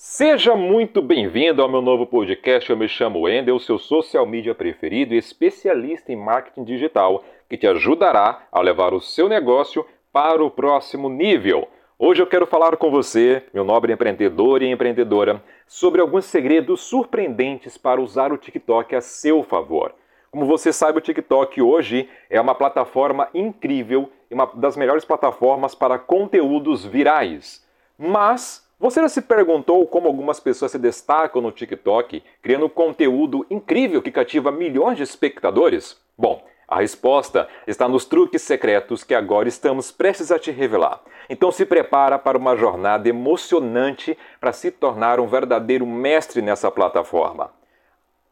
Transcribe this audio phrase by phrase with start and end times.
[0.00, 2.70] Seja muito bem-vindo ao meu novo podcast.
[2.70, 7.66] Eu me chamo Wendel, seu social media preferido e especialista em marketing digital, que te
[7.66, 11.66] ajudará a levar o seu negócio para o próximo nível.
[11.98, 17.76] Hoje eu quero falar com você, meu nobre empreendedor e empreendedora, sobre alguns segredos surpreendentes
[17.76, 19.92] para usar o TikTok a seu favor.
[20.30, 25.74] Como você sabe, o TikTok hoje é uma plataforma incrível e uma das melhores plataformas
[25.74, 27.66] para conteúdos virais.
[27.98, 34.00] Mas você já se perguntou como algumas pessoas se destacam no TikTok, criando conteúdo incrível
[34.00, 36.00] que cativa milhões de espectadores?
[36.16, 41.00] Bom, a resposta está nos truques secretos que agora estamos prestes a te revelar.
[41.28, 47.50] Então se prepara para uma jornada emocionante para se tornar um verdadeiro mestre nessa plataforma.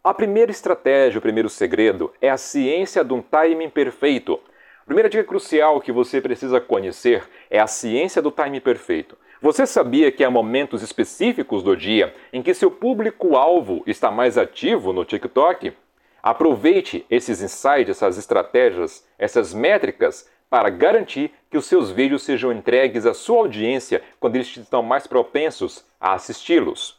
[0.04, 4.38] A primeira estratégia, o primeiro segredo é a ciência de um timing perfeito.
[4.82, 9.18] A primeira dica crucial que você precisa conhecer é a ciência do timing perfeito.
[9.40, 14.92] Você sabia que há momentos específicos do dia em que seu público-alvo está mais ativo
[14.92, 15.74] no TikTok?
[16.22, 23.04] Aproveite esses insights, essas estratégias, essas métricas para garantir que os seus vídeos sejam entregues
[23.04, 26.98] à sua audiência quando eles estão mais propensos a assisti-los.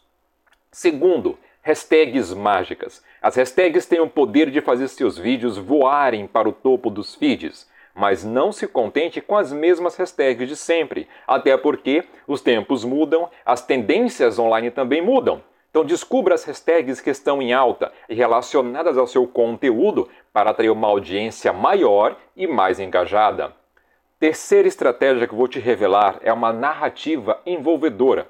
[0.72, 3.04] Segundo, hashtags mágicas.
[3.22, 7.68] As hashtags têm o poder de fazer seus vídeos voarem para o topo dos feeds.
[7.98, 13.28] Mas não se contente com as mesmas hashtags de sempre, até porque os tempos mudam,
[13.44, 15.42] as tendências online também mudam.
[15.72, 20.70] Então descubra as hashtags que estão em alta e relacionadas ao seu conteúdo para atrair
[20.70, 23.52] uma audiência maior e mais engajada.
[24.20, 28.28] Terceira estratégia que vou te revelar é uma narrativa envolvedora.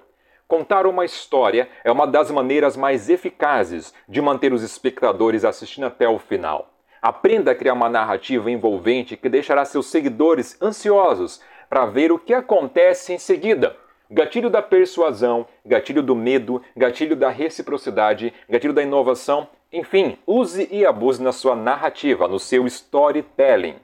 [0.47, 6.07] Contar uma história é uma das maneiras mais eficazes de manter os espectadores assistindo até
[6.07, 6.76] o final.
[7.01, 12.33] Aprenda a criar uma narrativa envolvente que deixará seus seguidores ansiosos para ver o que
[12.33, 13.75] acontece em seguida.
[14.09, 20.85] Gatilho da persuasão, gatilho do medo, gatilho da reciprocidade, gatilho da inovação, enfim, use e
[20.85, 23.75] abuse na sua narrativa, no seu storytelling.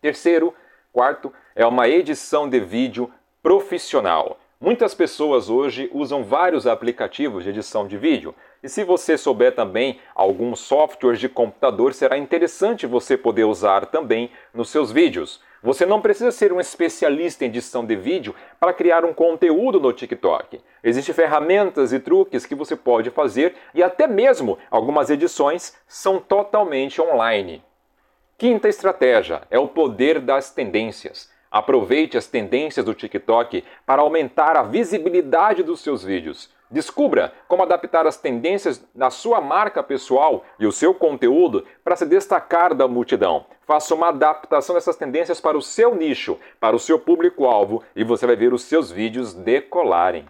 [0.00, 0.54] Terceiro,
[0.92, 3.10] quarto, é uma edição de vídeo
[3.42, 4.39] profissional.
[4.62, 8.34] Muitas pessoas hoje usam vários aplicativos de edição de vídeo.
[8.62, 14.30] E se você souber também alguns softwares de computador, será interessante você poder usar também
[14.52, 15.40] nos seus vídeos.
[15.62, 19.94] Você não precisa ser um especialista em edição de vídeo para criar um conteúdo no
[19.94, 20.60] TikTok.
[20.84, 27.00] Existem ferramentas e truques que você pode fazer e até mesmo algumas edições são totalmente
[27.00, 27.62] online.
[28.36, 31.29] Quinta estratégia é o poder das tendências.
[31.50, 36.48] Aproveite as tendências do TikTok para aumentar a visibilidade dos seus vídeos.
[36.70, 42.06] Descubra como adaptar as tendências na sua marca pessoal e o seu conteúdo para se
[42.06, 43.44] destacar da multidão.
[43.66, 48.24] Faça uma adaptação dessas tendências para o seu nicho, para o seu público-alvo e você
[48.28, 50.26] vai ver os seus vídeos decolarem.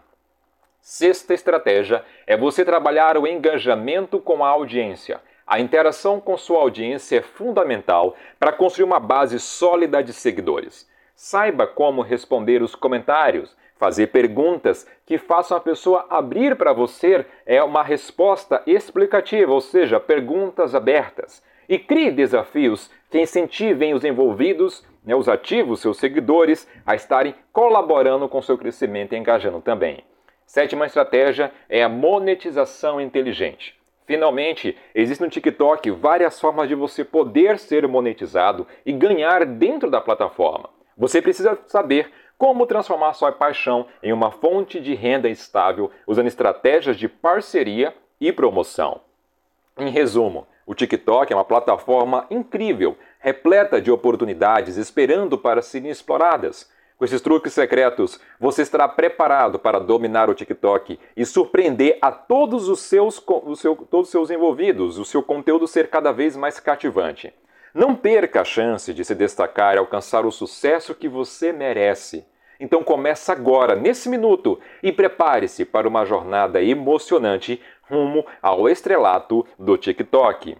[0.80, 5.20] Sexta estratégia é você trabalhar o engajamento com a audiência.
[5.46, 10.88] A interação com sua audiência é fundamental para construir uma base sólida de seguidores.
[11.22, 13.54] Saiba como responder os comentários.
[13.76, 20.00] Fazer perguntas que façam a pessoa abrir para você é uma resposta explicativa, ou seja,
[20.00, 21.44] perguntas abertas.
[21.68, 28.26] E crie desafios que incentivem os envolvidos, né, os ativos, seus seguidores, a estarem colaborando
[28.26, 30.02] com seu crescimento e engajando também.
[30.46, 33.78] Sétima estratégia é a monetização inteligente.
[34.06, 40.00] Finalmente, existe no TikTok várias formas de você poder ser monetizado e ganhar dentro da
[40.00, 40.79] plataforma.
[41.00, 46.98] Você precisa saber como transformar sua paixão em uma fonte de renda estável usando estratégias
[46.98, 49.00] de parceria e promoção.
[49.78, 56.70] Em resumo, o TikTok é uma plataforma incrível, repleta de oportunidades esperando para serem exploradas.
[56.98, 62.68] Com esses truques secretos, você estará preparado para dominar o TikTok e surpreender a todos
[62.68, 66.60] os seus, os seu, todos os seus envolvidos, o seu conteúdo ser cada vez mais
[66.60, 67.32] cativante.
[67.74, 72.26] Não perca a chance de se destacar e alcançar o sucesso que você merece.
[72.58, 79.78] Então começa agora, nesse minuto, e prepare-se para uma jornada emocionante rumo ao estrelato do
[79.78, 80.56] TikTok.